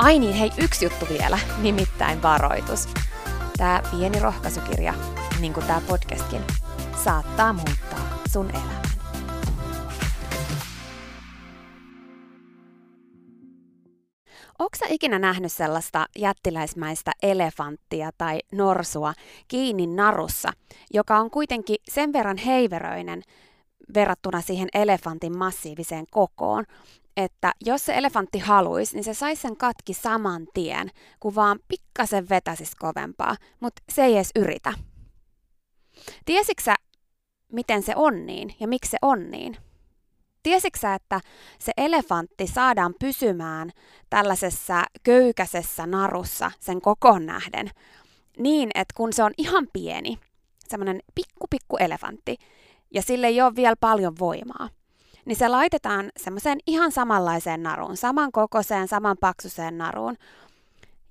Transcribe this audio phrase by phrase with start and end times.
[0.00, 2.88] Ai niin, hei, yksi juttu vielä, nimittäin varoitus.
[3.56, 4.94] Tämä pieni rohkaisukirja,
[5.40, 6.40] niin kuin tämä podcastkin,
[7.04, 8.82] saattaa muuttaa sun elämän.
[14.58, 19.12] Onko sä ikinä nähnyt sellaista jättiläismäistä elefanttia tai norsua
[19.48, 20.52] kiinni narussa,
[20.94, 23.22] joka on kuitenkin sen verran heiveröinen
[23.94, 26.64] verrattuna siihen elefantin massiiviseen kokoon,
[27.16, 30.90] että jos se elefantti haluaisi, niin se saisi sen katki saman tien,
[31.20, 34.72] kun vaan pikkasen vetäisi kovempaa, mutta se ei edes yritä.
[36.24, 36.74] Tiesitkö sä,
[37.52, 39.56] miten se on niin ja miksi se on niin?
[40.42, 41.20] Tiesitkö että
[41.58, 43.70] se elefantti saadaan pysymään
[44.10, 47.70] tällaisessa köykäisessä narussa sen kokoon nähden
[48.38, 50.18] niin, että kun se on ihan pieni,
[50.68, 52.36] semmoinen pikku pikku elefantti,
[52.94, 54.68] ja sille ei ole vielä paljon voimaa,
[55.24, 60.16] niin se laitetaan semmoiseen ihan samanlaiseen naruun, samankokoiseen, samanpaksuseen naruun,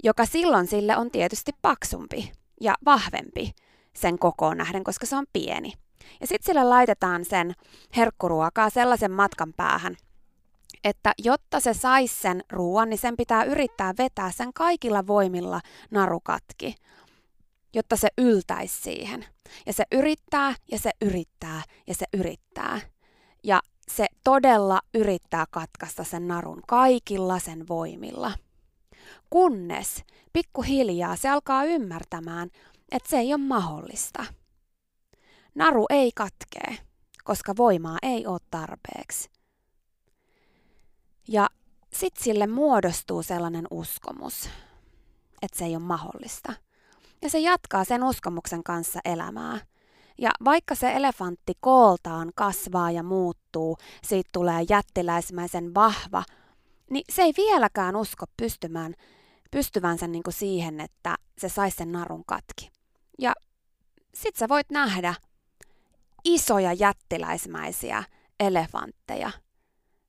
[0.04, 2.32] joka silloin sille on tietysti paksumpi
[2.62, 3.52] ja vahvempi
[3.94, 5.74] sen kokoon nähden, koska se on pieni.
[6.22, 7.54] Ja sitten sille laitetaan sen
[7.98, 9.96] herkkuruokaa sellaisen matkan päähän,
[10.84, 15.62] että jotta se saisi sen ruoan, niin sen pitää yrittää vetää sen kaikilla voimilla
[15.92, 16.76] narukatki,
[17.74, 19.26] jotta se yltäisi siihen.
[19.66, 22.80] Ja se yrittää ja se yrittää ja se yrittää.
[23.44, 28.32] Ja se todella yrittää katkaista sen narun kaikilla sen voimilla.
[29.30, 30.04] Kunnes
[30.34, 32.50] pikkuhiljaa se alkaa ymmärtämään,
[32.92, 34.26] että se ei ole mahdollista.
[35.56, 36.78] Naru ei katkee,
[37.24, 39.30] koska voimaa ei ole tarpeeksi.
[41.28, 41.50] Ja
[41.94, 44.50] sitten sille muodostuu sellainen uskomus,
[45.42, 46.54] että se ei ole mahdollista.
[47.22, 49.60] Ja se jatkaa sen uskomuksen kanssa elämää–
[50.22, 56.24] ja vaikka se elefantti kooltaan kasvaa ja muuttuu, siitä tulee jättiläismäisen vahva,
[56.90, 58.96] niin se ei vieläkään usko pystymään,
[59.52, 62.70] pystyvänsä niin kuin siihen, että se saisi sen narun katki.
[63.20, 63.34] Ja
[64.14, 65.14] sit sä voit nähdä
[66.26, 68.04] isoja jättiläismäisiä
[68.40, 69.32] elefantteja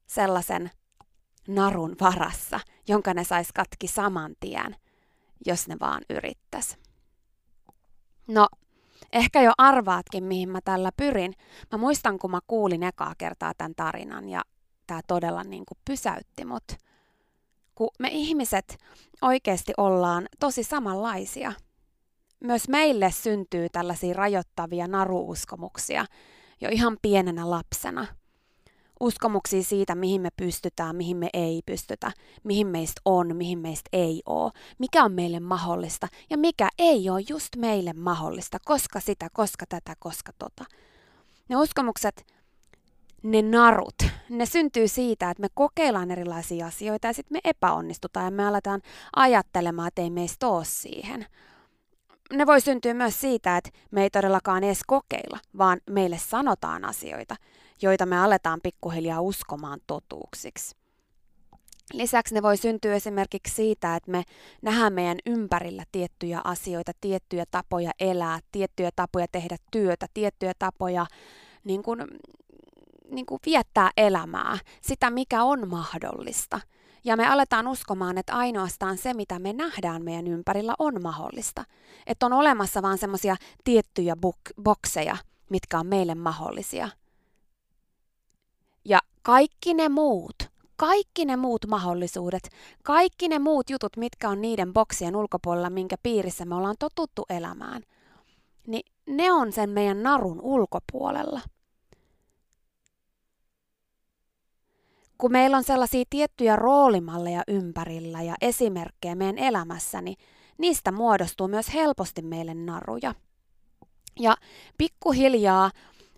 [0.07, 0.71] sellaisen
[1.49, 4.77] narun varassa, jonka ne sais katki saman tien,
[5.47, 6.80] jos ne vaan yrittäisi.
[8.31, 8.49] No,
[9.13, 11.35] Ehkä jo arvaatkin, mihin mä tällä pyrin.
[11.73, 14.43] Mä muistan, kun mä kuulin ekaa kertaa tämän tarinan ja
[14.87, 16.65] tämä todella niin kuin pysäytti mut.
[17.75, 18.79] Kun me ihmiset
[19.23, 21.53] oikeasti ollaan tosi samanlaisia.
[22.41, 26.07] Myös meille syntyy tällaisia rajoittavia naruuskomuksia
[26.61, 28.07] jo ihan pienenä lapsena–
[29.01, 32.13] uskomuksia siitä, mihin me pystytään, mihin me ei pystytä,
[32.45, 37.21] mihin meistä on, mihin meistä ei ole, mikä on meille mahdollista ja mikä ei ole
[37.29, 40.65] just meille mahdollista, koska sitä, koska tätä, koska tota.
[41.49, 42.27] Ne uskomukset
[43.23, 43.95] ne narut,
[44.29, 48.83] ne syntyy siitä, että me kokeillaan erilaisia asioita ja sitten me epäonnistutaan ja me aletaan
[49.17, 51.27] ajattelemaan, että ei meistä ole siihen.
[52.33, 57.37] Ne voi syntyä myös siitä, että me ei todellakaan edes kokeilla, vaan meille sanotaan asioita,
[57.83, 60.77] joita me aletaan pikkuhiljaa uskomaan totuuksiksi.
[61.93, 64.23] Lisäksi ne voi syntyä esimerkiksi siitä, että me
[64.63, 71.07] nähdään meidän ympärillä tiettyjä asioita, tiettyjä tapoja elää, tiettyjä tapoja tehdä työtä, tiettyjä tapoja
[71.65, 72.05] niin kuin,
[73.11, 76.61] niin kuin viettää elämää, sitä mikä on mahdollista.
[77.05, 81.65] Ja me aletaan uskomaan, että ainoastaan se, mitä me nähdään meidän ympärillä, on mahdollista.
[82.07, 85.17] Että on olemassa vain semmoisia tiettyjä bok- bokseja,
[85.51, 86.89] mitkä on meille mahdollisia.
[88.85, 90.35] Ja kaikki ne muut,
[90.77, 92.49] kaikki ne muut mahdollisuudet,
[92.83, 97.83] kaikki ne muut jutut, mitkä on niiden boksien ulkopuolella, minkä piirissä me ollaan totuttu elämään,
[98.67, 101.41] niin ne on sen meidän narun ulkopuolella.
[105.19, 110.17] Kun meillä on sellaisia tiettyjä roolimalleja ympärillä ja esimerkkejä meidän elämässä, niin
[110.59, 113.15] niistä muodostuu myös helposti meille naruja.
[114.21, 114.37] Ja
[114.79, 115.71] pikkuhiljaa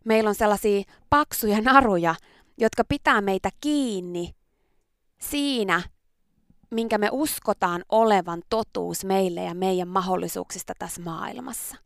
[0.05, 2.15] meillä on sellaisia paksuja naruja,
[2.63, 4.35] jotka pitää meitä kiinni
[5.21, 5.83] siinä,
[6.71, 11.77] minkä me uskotaan olevan totuus meille ja meidän mahdollisuuksista tässä maailmassa.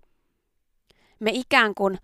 [1.21, 1.99] Me ikään kuin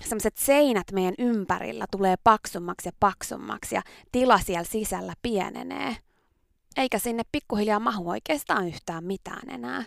[0.00, 3.82] sellaiset seinät meidän ympärillä tulee paksummaksi ja paksummaksi ja
[4.12, 5.96] tila siellä sisällä pienenee.
[6.76, 9.84] Eikä sinne pikkuhiljaa mahu oikeastaan yhtään mitään enää.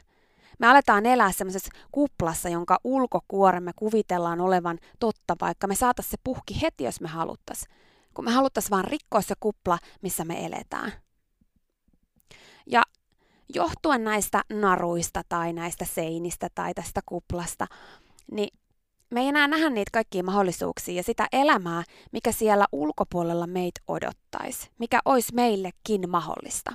[0.59, 6.61] Me aletaan elää semmoisessa kuplassa, jonka ulkokuoremme kuvitellaan olevan totta, vaikka me saatais se puhki
[6.61, 7.65] heti, jos me haluttais.
[8.13, 10.93] Kun me haluttais vaan rikkoa se kupla, missä me eletään.
[12.67, 12.83] Ja
[13.55, 17.67] johtuen näistä naruista tai näistä seinistä tai tästä kuplasta,
[18.31, 18.59] niin
[19.11, 24.69] me ei enää nähdä niitä kaikkia mahdollisuuksia ja sitä elämää, mikä siellä ulkopuolella meitä odottaisi,
[24.79, 26.73] mikä olisi meillekin mahdollista.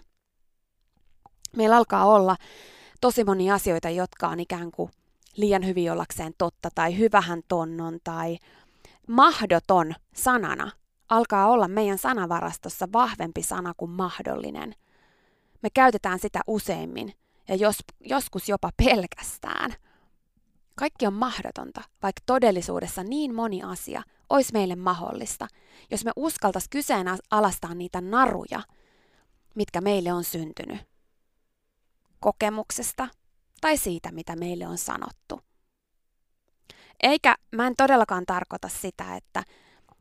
[1.56, 2.36] Meillä alkaa olla
[3.00, 4.90] tosi monia asioita, jotka on ikään kuin
[5.36, 8.38] liian hyvin ollakseen totta tai hyvähän tonnon tai
[9.08, 10.70] mahdoton sanana
[11.08, 14.74] alkaa olla meidän sanavarastossa vahvempi sana kuin mahdollinen.
[15.62, 17.12] Me käytetään sitä useimmin
[17.48, 19.74] ja jos, joskus jopa pelkästään–
[20.76, 25.48] kaikki on mahdotonta, vaikka todellisuudessa niin moni asia olisi meille mahdollista,
[25.90, 28.62] jos me uskaltaisiin kyseenalaistaa niitä naruja,
[29.54, 30.80] mitkä meille on syntynyt.
[32.20, 33.08] Kokemuksesta
[33.60, 35.40] tai siitä, mitä meille on sanottu.
[37.02, 39.42] Eikä mä en todellakaan tarkoita sitä, että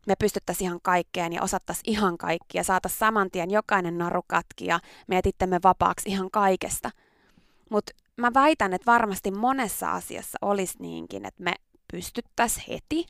[0.06, 4.66] me pystyttäisiin ihan kaikkeen ja osattaisiin ihan kaikki ja saataisiin saman tien jokainen naru katki
[4.66, 6.92] ja me etittämme vapaaksi ihan kaikesta.
[7.70, 11.54] Mutta mä väitän, että varmasti monessa asiassa olisi niinkin, että me
[11.92, 13.06] pystyttäisiin heti,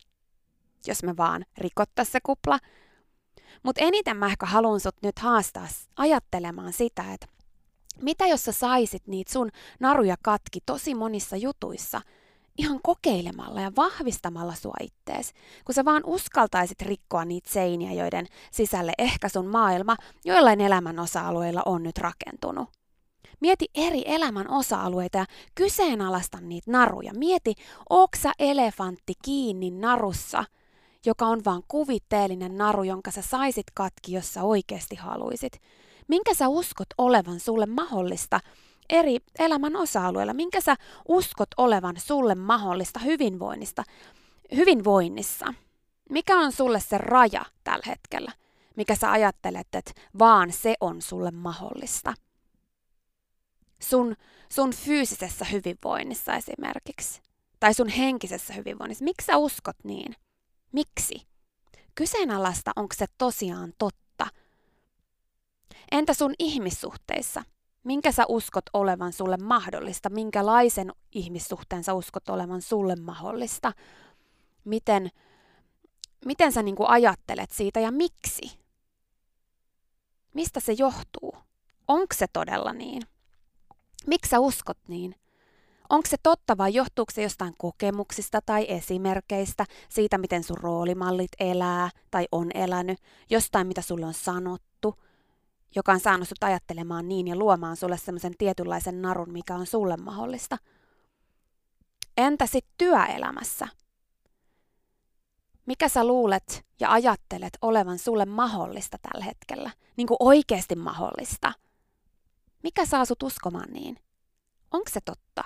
[0.87, 2.59] jos me vaan rikottaisiin se kupla.
[3.63, 7.27] Mutta eniten mä ehkä haluan sut nyt haastaa ajattelemaan sitä, että
[8.01, 9.49] mitä jos sä saisit niitä sun
[9.79, 12.01] naruja katki tosi monissa jutuissa
[12.57, 15.33] ihan kokeilemalla ja vahvistamalla sua ittees,
[15.65, 21.61] kun sä vaan uskaltaisit rikkoa niitä seiniä, joiden sisälle ehkä sun maailma joillain elämän osa-alueilla
[21.65, 22.69] on nyt rakentunut.
[23.41, 25.25] Mieti eri elämän osa-alueita ja
[25.55, 27.11] kyseenalaista niitä naruja.
[27.13, 27.53] Mieti,
[27.89, 30.43] oksa elefantti kiinni narussa,
[31.05, 35.61] joka on vaan kuvitteellinen naru, jonka sä saisit katki, jos sä oikeasti haluisit.
[36.07, 38.39] Minkä sä uskot olevan sulle mahdollista
[38.89, 40.33] eri elämän osa-alueilla?
[40.33, 40.75] Minkä sä
[41.07, 43.83] uskot olevan sulle mahdollista hyvinvoinnista,
[44.55, 45.53] hyvinvoinnissa?
[46.09, 48.31] Mikä on sulle se raja tällä hetkellä?
[48.75, 52.13] Mikä sä ajattelet, että vaan se on sulle mahdollista?
[53.89, 54.15] sun,
[54.49, 57.21] sun fyysisessä hyvinvoinnissa esimerkiksi,
[57.59, 59.03] tai sun henkisessä hyvinvoinnissa.
[59.03, 60.15] Miksi sä uskot niin?
[60.71, 61.27] Miksi?
[61.95, 64.27] Kyseenalaista, onko se tosiaan totta.
[65.91, 67.43] Entä sun ihmissuhteissa?
[67.85, 70.09] Minkä sä uskot olevan sulle mahdollista?
[70.09, 73.71] Minkälaisen ihmissuhteen sä uskot olevan sulle mahdollista?
[74.63, 75.09] Miten,
[76.25, 78.59] miten sä niin ajattelet siitä ja miksi?
[80.33, 81.35] Mistä se johtuu?
[81.87, 83.01] Onko se todella niin?
[84.07, 85.15] Miksi sä uskot niin?
[85.89, 91.89] Onko se totta vai johtuuko se jostain kokemuksista tai esimerkkeistä, siitä miten sun roolimallit elää
[92.11, 92.99] tai on elänyt,
[93.29, 94.74] jostain mitä sulle on sanottu,
[95.75, 99.97] joka on saanut sut ajattelemaan niin ja luomaan sulle semmoisen tietynlaisen narun, mikä on sulle
[99.97, 100.57] mahdollista?
[102.17, 103.67] Entä sitten työelämässä?
[105.65, 109.71] Mikä sä luulet ja ajattelet olevan sulle mahdollista tällä hetkellä?
[109.97, 111.53] Niin kuin oikeasti mahdollista–
[112.65, 113.99] mikä saa sut uskomaan niin?
[114.71, 115.43] Onko se totta?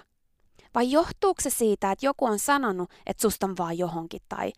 [0.76, 4.54] Vai johtuuko se siitä, että joku on sanonut, että susta on vaan johonkin tai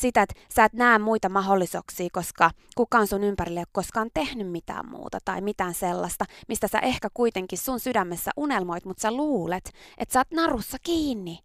[0.00, 4.50] sitä, että sä et näe muita mahdollisuuksia, koska kukaan sun ympärille ei ole koskaan tehnyt
[4.50, 9.70] mitään muuta tai mitään sellaista, mistä sä ehkä kuitenkin sun sydämessä unelmoit, mutta sä luulet,
[9.98, 11.38] että sä oot narussa kiinni.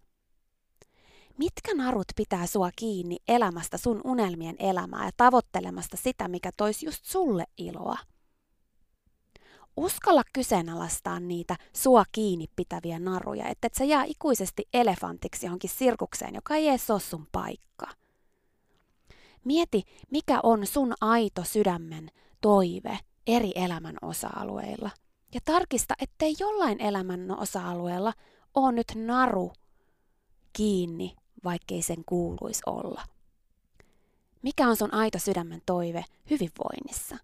[1.38, 7.06] Mitkä narut pitää sua kiinni elämästä sun unelmien elämää ja tavoittelemasta sitä, mikä toisi just
[7.06, 7.98] sulle iloa?
[9.78, 16.36] Uskalla kyseenalaistaa niitä sua kiinni pitäviä naruja, että et sä jää ikuisesti elefantiksi johonkin sirkukseen,
[16.36, 18.05] joka ei edes ole sun paikka.
[19.46, 22.12] Mieti, mikä on sun aito sydämen
[22.42, 24.90] toive eri elämän osa-alueilla.
[25.34, 28.14] Ja tarkista, ettei jollain elämän osa-alueella
[28.54, 29.54] ole nyt naru
[30.54, 33.02] kiinni, vaikkei sen kuuluisi olla.
[34.42, 37.18] Mikä on sun aito sydämen toive hyvinvoinnissa?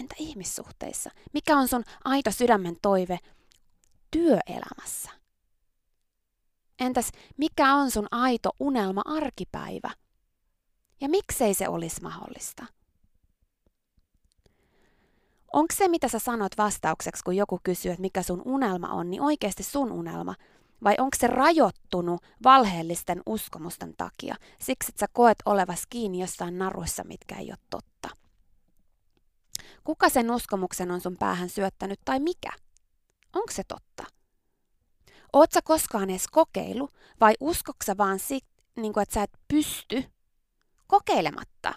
[0.00, 1.10] Entä ihmissuhteissa?
[1.32, 3.18] Mikä on sun aito sydämen toive
[4.10, 5.10] työelämässä?
[6.78, 9.90] Entäs mikä on sun aito unelma arkipäivä?
[11.00, 12.66] Ja miksei se olisi mahdollista?
[15.52, 19.22] Onko se, mitä sä sanot vastaukseksi, kun joku kysyy, että mikä sun unelma on, niin
[19.22, 20.34] oikeasti sun unelma?
[20.84, 27.04] Vai onko se rajoittunut valheellisten uskomusten takia, siksi että sä koet olevas kiinni jossain naruissa,
[27.04, 28.08] mitkä ei ole totta?
[29.84, 32.50] Kuka sen uskomuksen on sun päähän syöttänyt tai mikä?
[33.32, 34.04] Onko se totta?
[35.32, 36.88] Oot sä koskaan edes kokeilu
[37.20, 38.44] vai uskoksa vaan sit,
[38.76, 40.04] niin kuin, että sä et pysty
[40.86, 41.74] kokeilematta?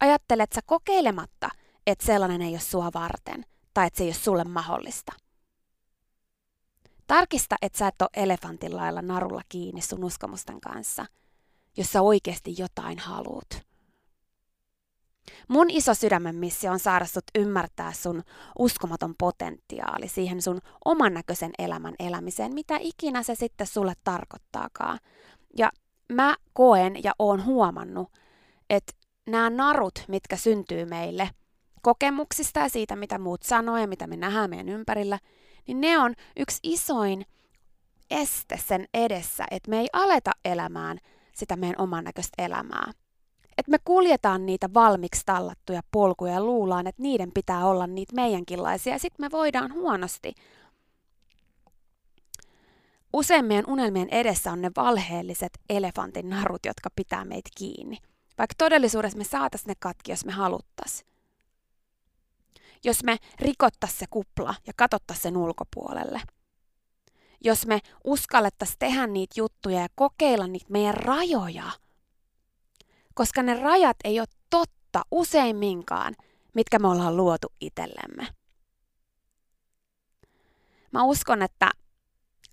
[0.00, 1.48] Ajattelet sä kokeilematta,
[1.86, 5.12] että sellainen ei ole sua varten tai että se ei ole sulle mahdollista?
[7.06, 11.06] Tarkista, että sä et ole elefantin lailla narulla kiinni sun uskomusten kanssa,
[11.76, 13.72] jos sä oikeasti jotain haluut.
[15.48, 18.22] Mun iso sydämen missio on saada sut ymmärtää sun
[18.58, 24.98] uskomaton potentiaali siihen sun oman näköisen elämän elämiseen, mitä ikinä se sitten sulle tarkoittaakaan.
[25.58, 25.72] Ja
[26.12, 28.12] mä koen ja oon huomannut,
[28.70, 28.92] että
[29.26, 31.30] nämä narut, mitkä syntyy meille
[31.82, 35.18] kokemuksista ja siitä, mitä muut sanoo ja mitä me nähdään meidän ympärillä,
[35.66, 37.26] niin ne on yksi isoin
[38.10, 40.98] este sen edessä, että me ei aleta elämään
[41.34, 42.92] sitä meidän oman näköistä elämää
[43.58, 48.92] että me kuljetaan niitä valmiiksi tallattuja polkuja ja luullaan, että niiden pitää olla niitä meidänkinlaisia
[48.92, 50.34] ja sitten me voidaan huonosti.
[53.12, 57.98] Usein meidän unelmien edessä on ne valheelliset elefantin narut, jotka pitää meitä kiinni.
[58.38, 61.04] Vaikka todellisuudessa me saatais ne katki, jos me haluttais.
[62.84, 66.20] Jos me rikottais se kupla ja katottais sen ulkopuolelle.
[67.44, 71.70] Jos me uskallettais tehdä niitä juttuja ja kokeilla niitä meidän rajoja–
[73.14, 76.14] koska ne rajat ei ole totta useimminkaan,
[76.54, 78.26] mitkä me ollaan luotu itsellemme.
[80.92, 81.70] Mä uskon, että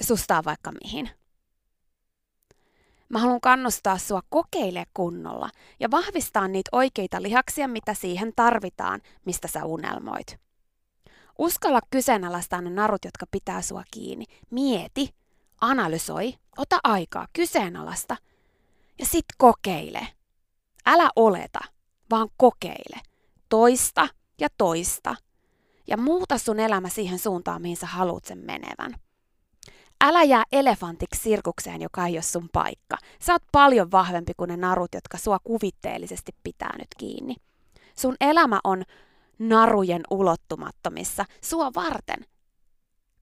[0.02, 1.10] susta on vaikka mihin.
[3.10, 9.48] Mä haluan kannustaa sua kokeile kunnolla ja vahvistaa niitä oikeita lihaksia, mitä siihen tarvitaan, mistä
[9.48, 10.40] sä unelmoit.
[11.40, 14.26] Uskalla kyseenalaistaa ne narut, jotka pitää sua kiinni.
[14.52, 15.16] Mieti,
[15.62, 18.18] analysoi, ota aikaa, kyseenalaista
[19.00, 20.08] ja sit kokeile.
[20.86, 21.60] Älä oleta,
[22.12, 23.02] vaan kokeile.
[23.50, 24.08] Toista
[24.40, 25.16] ja toista.
[25.88, 28.96] Ja muuta sun elämä siihen suuntaan, mihin sä haluat sen menevän.
[30.02, 32.98] Älä jää elefantiksi sirkukseen, joka ei ole sun paikka.
[33.22, 37.36] Sä oot paljon vahvempi kuin ne narut, jotka sua kuvitteellisesti pitää nyt kiinni.
[37.96, 38.84] Sun elämä on
[39.40, 42.26] narujen ulottumattomissa sua varten.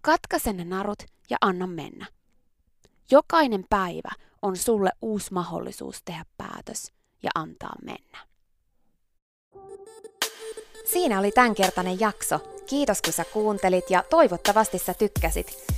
[0.01, 2.05] Katkaise ne narut ja anna mennä.
[3.11, 4.09] Jokainen päivä
[4.41, 6.91] on sulle uusi mahdollisuus tehdä päätös
[7.23, 8.17] ja antaa mennä.
[10.85, 12.39] Siinä oli tämänkertainen jakso.
[12.65, 15.77] Kiitos kun sä kuuntelit ja toivottavasti sä tykkäsit.